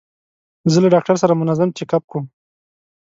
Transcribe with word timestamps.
زه 0.71 0.77
له 0.83 0.89
ډاکټر 0.93 1.15
سره 1.23 1.33
منظم 1.41 1.69
چیک 1.77 1.91
اپ 1.97 2.03
کوم. 2.11 2.25